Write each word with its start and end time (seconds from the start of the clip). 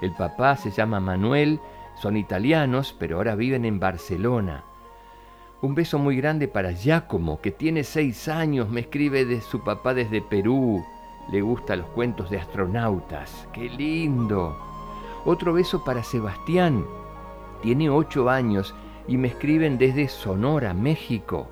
El 0.00 0.12
papá 0.12 0.56
se 0.56 0.70
llama 0.70 1.00
Manuel, 1.00 1.60
son 2.00 2.16
italianos, 2.16 2.94
pero 2.98 3.16
ahora 3.16 3.34
viven 3.34 3.64
en 3.64 3.80
Barcelona. 3.80 4.64
Un 5.60 5.74
beso 5.74 5.98
muy 5.98 6.16
grande 6.16 6.46
para 6.46 6.70
Giacomo, 6.70 7.40
que 7.40 7.50
tiene 7.50 7.82
seis 7.82 8.28
años, 8.28 8.68
me 8.68 8.80
escribe 8.80 9.24
de 9.24 9.40
su 9.40 9.64
papá 9.64 9.92
desde 9.92 10.22
Perú. 10.22 10.84
Le 11.32 11.40
gustan 11.40 11.80
los 11.80 11.88
cuentos 11.88 12.30
de 12.30 12.38
astronautas. 12.38 13.48
¡Qué 13.52 13.68
lindo! 13.68 14.56
Otro 15.24 15.52
beso 15.52 15.82
para 15.82 16.04
Sebastián. 16.04 16.86
Tiene 17.60 17.90
ocho 17.90 18.30
años 18.30 18.72
y 19.08 19.16
me 19.16 19.28
escriben 19.28 19.78
desde 19.78 20.06
Sonora, 20.06 20.74
México. 20.74 21.48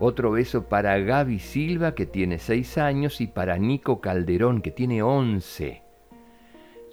Otro 0.00 0.32
beso 0.32 0.64
para 0.64 0.98
Gaby 0.98 1.38
Silva, 1.38 1.94
que 1.94 2.06
tiene 2.06 2.38
seis 2.38 2.76
años, 2.76 3.20
y 3.20 3.28
para 3.28 3.56
Nico 3.56 4.00
Calderón, 4.00 4.60
que 4.60 4.72
tiene 4.72 5.02
once. 5.02 5.85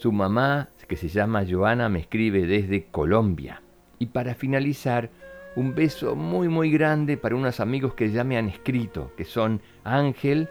Su 0.04 0.12
mamá, 0.12 0.68
que 0.90 0.98
se 0.98 1.08
llama 1.08 1.46
Joana, 1.50 1.88
me 1.88 2.00
escribe 2.00 2.46
desde 2.46 2.88
Colombia. 2.88 3.62
Y 4.00 4.08
para 4.08 4.36
finalizar, 4.36 5.10
un 5.56 5.76
beso 5.76 6.18
muy 6.18 6.50
muy 6.50 6.70
grande 6.70 7.16
para 7.16 7.38
unos 7.38 7.62
amigos 7.62 7.94
que 7.94 8.12
ya 8.12 8.26
me 8.26 8.38
han 8.38 8.50
escrito, 8.50 9.14
que 9.16 9.24
son 9.24 9.62
Ángel, 9.86 10.50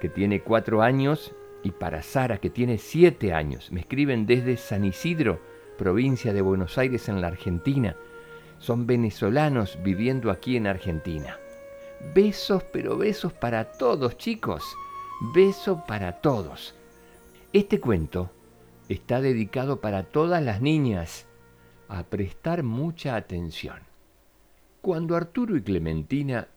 que 0.00 0.08
tiene 0.08 0.40
cuatro 0.40 0.80
años, 0.80 1.34
y 1.62 1.72
para 1.72 2.00
Sara, 2.00 2.38
que 2.38 2.48
tiene 2.48 2.78
siete 2.78 3.34
años. 3.34 3.70
Me 3.70 3.80
escriben 3.80 4.24
desde 4.24 4.56
San 4.56 4.86
Isidro, 4.86 5.38
provincia 5.76 6.32
de 6.32 6.40
Buenos 6.40 6.78
Aires, 6.78 7.10
en 7.10 7.20
la 7.20 7.26
Argentina. 7.26 7.96
Son 8.58 8.86
venezolanos 8.86 9.78
viviendo 9.84 10.30
aquí 10.30 10.56
en 10.56 10.66
Argentina. 10.66 11.36
Besos, 12.14 12.64
pero 12.72 12.96
besos 12.96 13.34
para 13.34 13.70
todos, 13.72 14.16
chicos. 14.16 14.64
Beso 15.34 15.84
para 15.86 16.22
todos. 16.22 16.74
Este 17.52 17.78
cuento 17.80 18.30
está 18.88 19.20
dedicado 19.20 19.80
para 19.80 20.04
todas 20.04 20.42
las 20.42 20.60
niñas. 20.60 21.26
A 21.88 22.04
prestar 22.04 22.62
mucha 22.62 23.14
atención. 23.14 23.78
Cuando 24.80 25.16
Arturo 25.16 25.56
y 25.56 25.62
Clementina 25.62 26.48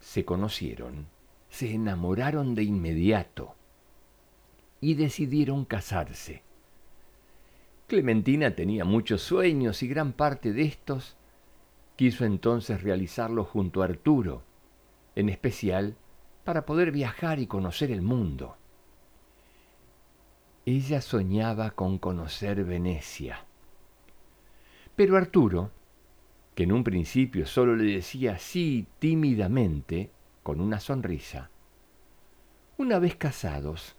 se 0.00 0.24
conocieron, 0.24 1.06
se 1.48 1.72
enamoraron 1.72 2.54
de 2.54 2.64
inmediato 2.64 3.54
y 4.80 4.94
decidieron 4.94 5.64
casarse. 5.64 6.42
Clementina 7.86 8.54
tenía 8.56 8.84
muchos 8.84 9.22
sueños 9.22 9.82
y 9.82 9.88
gran 9.88 10.12
parte 10.12 10.52
de 10.52 10.62
estos 10.62 11.16
quiso 11.96 12.24
entonces 12.24 12.82
realizarlos 12.82 13.48
junto 13.48 13.82
a 13.82 13.84
Arturo, 13.84 14.42
en 15.14 15.28
especial 15.28 15.94
para 16.44 16.66
poder 16.66 16.90
viajar 16.90 17.38
y 17.38 17.46
conocer 17.46 17.90
el 17.90 18.02
mundo. 18.02 18.56
Ella 20.64 21.00
soñaba 21.00 21.70
con 21.70 21.98
conocer 21.98 22.64
Venecia. 22.64 23.44
Pero 24.94 25.16
Arturo 25.16 25.70
que 26.54 26.64
en 26.64 26.72
un 26.72 26.84
principio 26.84 27.46
solo 27.46 27.76
le 27.76 27.94
decía 27.94 28.38
sí 28.38 28.86
tímidamente, 28.98 30.10
con 30.42 30.60
una 30.60 30.80
sonrisa, 30.80 31.50
una 32.76 32.98
vez 32.98 33.16
casados, 33.16 33.96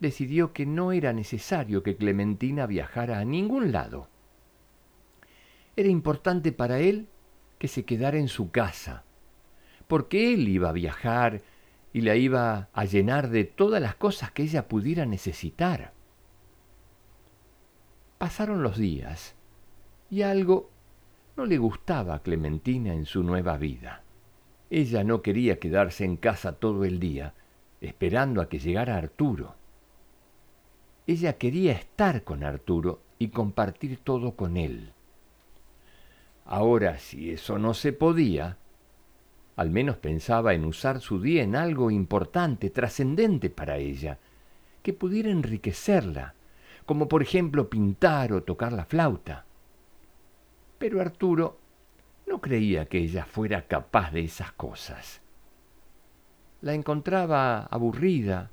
decidió 0.00 0.52
que 0.52 0.66
no 0.66 0.92
era 0.92 1.12
necesario 1.12 1.82
que 1.82 1.96
Clementina 1.96 2.66
viajara 2.66 3.20
a 3.20 3.24
ningún 3.24 3.72
lado. 3.72 4.08
Era 5.76 5.88
importante 5.88 6.52
para 6.52 6.80
él 6.80 7.08
que 7.58 7.68
se 7.68 7.84
quedara 7.84 8.18
en 8.18 8.28
su 8.28 8.50
casa, 8.50 9.04
porque 9.86 10.34
él 10.34 10.48
iba 10.48 10.70
a 10.70 10.72
viajar 10.72 11.42
y 11.92 12.00
la 12.00 12.16
iba 12.16 12.68
a 12.72 12.84
llenar 12.84 13.28
de 13.28 13.44
todas 13.44 13.82
las 13.82 13.94
cosas 13.94 14.30
que 14.30 14.42
ella 14.42 14.68
pudiera 14.68 15.04
necesitar. 15.06 15.92
Pasaron 18.18 18.62
los 18.62 18.78
días 18.78 19.34
y 20.10 20.22
algo 20.22 20.70
no 21.36 21.46
le 21.46 21.58
gustaba 21.58 22.14
a 22.14 22.22
Clementina 22.22 22.94
en 22.94 23.06
su 23.06 23.22
nueva 23.22 23.56
vida. 23.56 24.02
Ella 24.70 25.04
no 25.04 25.22
quería 25.22 25.58
quedarse 25.58 26.04
en 26.04 26.16
casa 26.16 26.52
todo 26.52 26.84
el 26.84 26.98
día, 26.98 27.34
esperando 27.80 28.40
a 28.40 28.48
que 28.48 28.58
llegara 28.58 28.96
Arturo. 28.96 29.54
Ella 31.06 31.34
quería 31.34 31.72
estar 31.72 32.22
con 32.22 32.44
Arturo 32.44 33.00
y 33.18 33.28
compartir 33.28 33.98
todo 33.98 34.36
con 34.36 34.56
él. 34.56 34.92
Ahora, 36.44 36.98
si 36.98 37.30
eso 37.30 37.58
no 37.58 37.74
se 37.74 37.92
podía, 37.92 38.56
al 39.56 39.70
menos 39.70 39.96
pensaba 39.96 40.54
en 40.54 40.64
usar 40.64 41.00
su 41.00 41.20
día 41.20 41.42
en 41.42 41.56
algo 41.56 41.90
importante, 41.90 42.70
trascendente 42.70 43.50
para 43.50 43.76
ella, 43.76 44.18
que 44.82 44.92
pudiera 44.92 45.30
enriquecerla, 45.30 46.34
como 46.86 47.08
por 47.08 47.22
ejemplo 47.22 47.68
pintar 47.68 48.32
o 48.32 48.42
tocar 48.42 48.72
la 48.72 48.84
flauta. 48.84 49.44
Pero 50.78 51.00
Arturo 51.00 51.58
no 52.26 52.40
creía 52.40 52.86
que 52.86 52.98
ella 52.98 53.24
fuera 53.24 53.66
capaz 53.66 54.10
de 54.12 54.22
esas 54.22 54.52
cosas. 54.52 55.20
La 56.62 56.74
encontraba 56.74 57.66
aburrida, 57.66 58.50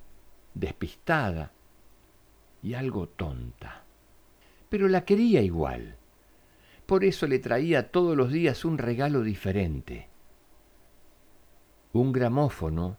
despistada 0.53 1.51
y 2.61 2.73
algo 2.73 3.07
tonta. 3.07 3.83
Pero 4.67 4.87
la 4.87 5.05
quería 5.05 5.41
igual. 5.41 5.95
Por 6.85 7.03
eso 7.03 7.25
le 7.25 7.39
traía 7.39 7.91
todos 7.91 8.17
los 8.17 8.31
días 8.31 8.65
un 8.65 8.77
regalo 8.77 9.21
diferente. 9.21 10.08
Un 11.93 12.11
gramófono 12.11 12.97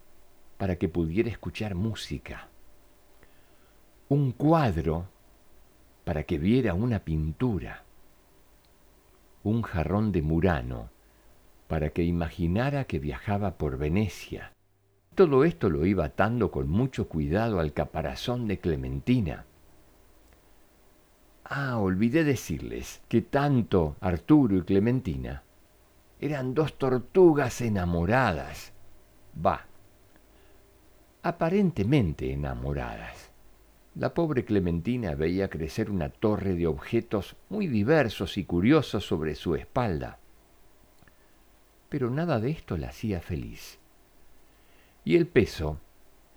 para 0.59 0.77
que 0.77 0.89
pudiera 0.89 1.31
escuchar 1.31 1.75
música. 1.75 2.49
Un 4.09 4.33
cuadro 4.33 5.07
para 6.05 6.25
que 6.25 6.39
viera 6.39 6.75
una 6.75 6.99
pintura 7.01 7.85
un 9.43 9.63
jarrón 9.63 10.13
de 10.13 10.23
Murano 10.23 10.91
para 11.67 11.91
que 11.91 12.03
imaginara 12.03 12.85
que 12.85 12.99
viajaba 12.99 13.57
por 13.57 13.79
Venecia. 13.79 14.53
Todo 15.15 15.45
esto 15.45 15.71
lo 15.71 15.87
iba 15.87 16.07
atando 16.07 16.51
con 16.51 16.69
mucho 16.69 17.09
cuidado 17.09 17.61
al 17.61 17.73
caparazón 17.73 18.47
de 18.49 18.59
Clementina. 18.59 19.45
Ah, 21.45 21.79
olvidé 21.79 22.25
decirles 22.25 23.01
que 23.09 23.23
tanto 23.23 23.97
Arturo 24.01 24.57
y 24.57 24.63
Clementina 24.63 25.43
eran 26.21 26.55
dos 26.55 26.75
tortugas 26.75 27.61
enamoradas. 27.61 28.73
Va, 29.35 29.67
aparentemente 31.23 32.32
enamoradas. 32.32 33.31
La 33.97 34.15
pobre 34.15 34.44
Clementina 34.44 35.15
veía 35.15 35.49
crecer 35.50 35.91
una 35.91 36.09
torre 36.11 36.55
de 36.55 36.67
objetos 36.67 37.37
muy 37.49 37.67
diversos 37.67 38.38
y 38.38 38.44
curiosos 38.44 39.05
sobre 39.05 39.35
su 39.35 39.55
espalda. 39.56 40.19
pero 41.91 42.09
nada 42.09 42.38
de 42.38 42.50
esto 42.50 42.77
la 42.79 42.88
hacía 42.88 43.21
feliz. 43.21 43.79
Y 45.05 45.17
el 45.17 45.27
peso 45.27 45.79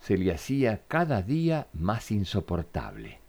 se 0.02 0.18
le 0.18 0.34
hacía 0.34 0.82
cada 0.88 1.22
día 1.22 1.68
más 1.74 2.12
insoportable. 2.12 3.20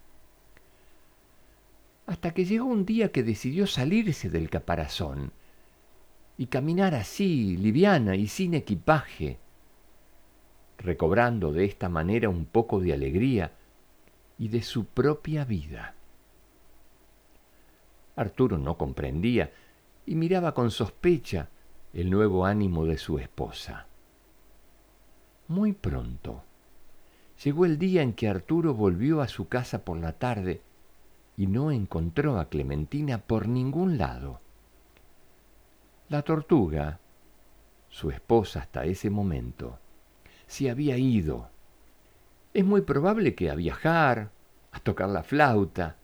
Hasta 2.06 2.32
que 2.32 2.44
llegó 2.44 2.64
un 2.64 2.84
día 2.86 3.12
que 3.12 3.22
decidió 3.22 3.66
salirse 3.66 4.30
del 4.30 4.50
caparazón 4.50 5.32
y 6.36 6.46
caminar 6.46 6.94
así, 6.94 7.56
liviana 7.58 8.16
y 8.16 8.26
sin 8.26 8.54
equipaje, 8.54 9.38
recobrando 10.84 11.50
de 11.50 11.64
esta 11.64 11.88
manera 11.88 12.28
un 12.28 12.44
poco 12.44 12.78
de 12.78 12.92
alegría 12.92 13.52
y 14.38 14.48
de 14.48 14.62
su 14.62 14.84
propia 14.84 15.44
vida. 15.44 15.94
Arturo 18.16 18.58
no 18.58 18.76
comprendía 18.76 19.50
y 20.06 20.14
miraba 20.14 20.52
con 20.52 20.70
sospecha 20.70 21.48
el 21.94 22.10
nuevo 22.10 22.44
ánimo 22.44 22.84
de 22.84 22.98
su 22.98 23.18
esposa. 23.18 23.86
Muy 25.48 25.72
pronto 25.72 26.42
llegó 27.42 27.64
el 27.64 27.78
día 27.78 28.02
en 28.02 28.12
que 28.12 28.28
Arturo 28.28 28.74
volvió 28.74 29.20
a 29.20 29.28
su 29.28 29.48
casa 29.48 29.84
por 29.84 29.96
la 29.98 30.12
tarde 30.12 30.60
y 31.36 31.46
no 31.46 31.70
encontró 31.70 32.38
a 32.38 32.48
Clementina 32.48 33.18
por 33.18 33.48
ningún 33.48 33.98
lado. 33.98 34.40
La 36.08 36.22
tortuga, 36.22 37.00
su 37.88 38.10
esposa 38.10 38.60
hasta 38.60 38.84
ese 38.84 39.10
momento, 39.10 39.78
se 40.46 40.70
había 40.70 40.96
ido. 40.96 41.48
Es 42.52 42.64
muy 42.64 42.82
probable 42.82 43.34
que 43.34 43.50
a 43.50 43.54
viajar, 43.54 44.30
a 44.72 44.80
tocar 44.80 45.08
la 45.08 45.22
flauta, 45.22 45.96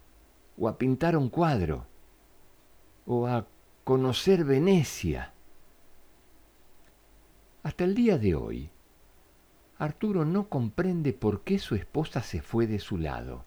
o 0.58 0.68
a 0.68 0.78
pintar 0.78 1.16
un 1.16 1.28
cuadro, 1.28 1.86
o 3.06 3.26
a 3.26 3.46
conocer 3.84 4.44
Venecia. 4.44 5.32
Hasta 7.62 7.84
el 7.84 7.94
día 7.94 8.18
de 8.18 8.34
hoy, 8.34 8.70
Arturo 9.78 10.24
no 10.24 10.48
comprende 10.48 11.12
por 11.12 11.42
qué 11.42 11.58
su 11.58 11.74
esposa 11.74 12.22
se 12.22 12.42
fue 12.42 12.66
de 12.66 12.78
su 12.78 12.98
lado. 12.98 13.44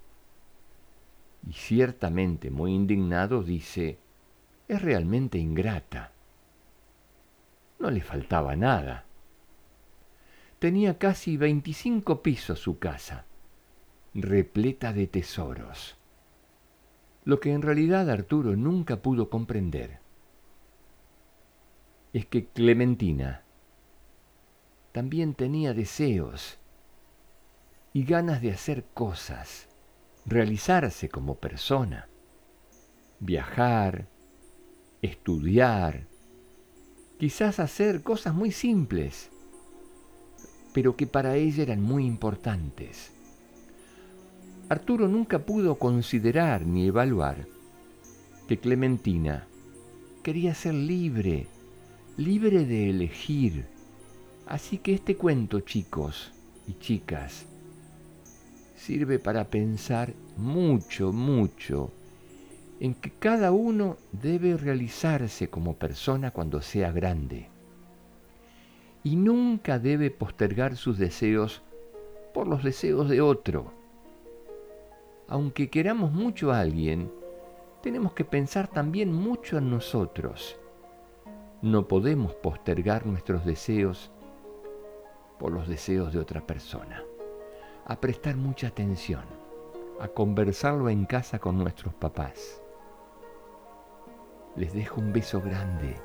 Y 1.48 1.54
ciertamente 1.54 2.50
muy 2.50 2.74
indignado 2.74 3.44
dice, 3.44 4.00
es 4.68 4.82
realmente 4.82 5.38
ingrata. 5.38 6.12
No 7.80 7.92
le 7.92 8.02
faltaba 8.02 8.56
nada. 8.56 9.06
Tenía 10.64 10.98
casi 10.98 11.36
veinticinco 11.36 12.24
pisos 12.24 12.58
su 12.58 12.80
casa, 12.80 13.26
repleta 14.14 14.94
de 14.94 15.08
tesoros. 15.08 15.98
Lo 17.26 17.42
que 17.42 17.52
en 17.52 17.62
realidad 17.62 18.10
Arturo 18.10 18.56
nunca 18.56 19.02
pudo 19.02 19.30
comprender 19.30 20.00
es 22.14 22.26
que 22.28 22.46
Clementina 22.46 23.44
también 24.94 25.34
tenía 25.34 25.74
deseos 25.74 26.60
y 27.92 28.06
ganas 28.06 28.42
de 28.42 28.52
hacer 28.52 28.86
cosas, 28.94 29.68
realizarse 30.26 31.10
como 31.10 31.36
persona, 31.40 32.08
viajar, 33.20 34.08
estudiar, 35.02 36.08
quizás 37.20 37.60
hacer 37.60 38.02
cosas 38.02 38.34
muy 38.34 38.54
simples, 38.54 39.30
pero 40.74 40.96
que 40.96 41.08
para 41.08 41.36
ella 41.36 41.64
eran 41.64 41.82
muy 41.82 42.06
importantes. 42.06 43.12
Arturo 44.70 45.08
nunca 45.08 45.40
pudo 45.40 45.76
considerar 45.76 46.66
ni 46.66 46.88
evaluar 46.88 47.46
que 48.48 48.58
Clementina 48.58 49.46
quería 50.24 50.56
ser 50.56 50.74
libre, 50.74 51.48
libre 52.18 52.66
de 52.66 52.90
elegir. 52.90 53.66
Así 54.48 54.80
que 54.80 54.94
este 54.94 55.16
cuento, 55.16 55.60
chicos 55.62 56.32
y 56.68 56.74
chicas, 56.80 57.46
sirve 58.76 59.20
para 59.20 59.46
pensar 59.46 60.14
mucho, 60.38 61.14
mucho 61.14 61.92
en 62.80 62.96
que 62.96 63.12
cada 63.12 63.52
uno 63.52 63.98
debe 64.12 64.58
realizarse 64.58 65.50
como 65.50 65.76
persona 65.76 66.32
cuando 66.32 66.62
sea 66.62 66.92
grande 66.92 67.53
y 69.04 69.16
nunca 69.16 69.80
debe 69.80 70.12
postergar 70.12 70.76
sus 70.76 70.98
deseos 70.98 71.62
por 72.34 72.48
los 72.48 72.64
deseos 72.64 73.10
de 73.10 73.22
otro. 73.22 73.72
Aunque 75.28 75.70
queramos 75.70 76.12
mucho 76.12 76.52
a 76.52 76.60
alguien, 76.60 77.12
tenemos 77.82 78.14
que 78.14 78.26
pensar 78.26 78.68
también 78.68 79.14
mucho 79.14 79.58
en 79.58 79.70
nosotros 79.70 80.58
no 81.64 81.88
podemos 81.88 82.36
postergar 82.36 83.06
nuestros 83.06 83.46
deseos 83.46 84.12
por 85.40 85.54
los 85.54 85.66
deseos 85.66 86.12
de 86.12 86.20
otra 86.20 86.46
persona. 86.46 87.02
A 87.86 88.02
prestar 88.02 88.36
mucha 88.36 88.68
atención, 88.68 89.24
a 90.02 90.10
conversarlo 90.10 90.90
en 90.90 91.06
casa 91.06 91.40
con 91.40 91.58
nuestros 91.58 91.94
papás. 91.94 92.62
Les 94.58 94.74
dejo 94.74 95.00
un 95.00 95.14
beso 95.14 95.40
grande. 95.40 95.96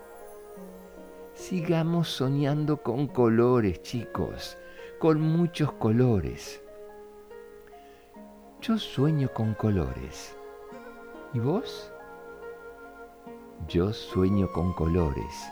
Sigamos 1.39 2.09
soñando 2.09 2.83
con 2.83 3.07
colores, 3.07 3.81
chicos, 3.83 4.59
con 4.99 5.21
muchos 5.21 5.71
colores. 5.75 6.61
Yo 8.61 8.77
sueño 8.77 9.33
con 9.33 9.55
colores. 9.55 10.37
¿Y 11.33 11.39
vos? 11.39 11.93
Yo 13.69 13.93
sueño 13.93 14.51
con 14.53 14.75
colores. 14.75 15.49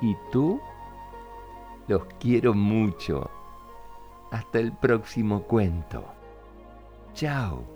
¿Y 0.00 0.16
tú? 0.32 0.58
Los 1.88 2.06
quiero 2.18 2.54
mucho. 2.54 3.30
Hasta 4.30 4.58
el 4.58 4.72
próximo 4.72 5.42
cuento. 5.42 6.04
Chao. 7.12 7.75